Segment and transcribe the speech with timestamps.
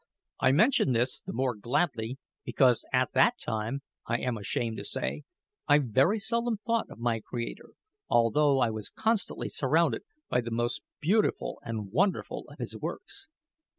[0.39, 5.25] I mention this the more gladly, because at that time, I am ashamed to say,
[5.67, 7.69] I very seldom thought of my Creator,
[8.09, 13.29] although I was constantly surrounded by the most beautiful and wonderful of His works.